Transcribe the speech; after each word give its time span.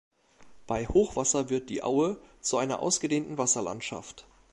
Bei 0.65 0.87
Hochwasser 0.87 1.51
wird 1.51 1.69
die 1.69 1.83
Aue 1.83 2.19
zu 2.41 2.57
einer 2.57 2.79
ausgedehnten 2.79 3.37
Wasserlandschaft. 3.37 4.25